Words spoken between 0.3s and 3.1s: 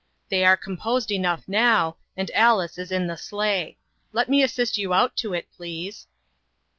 are com posed enough now, and Alice is in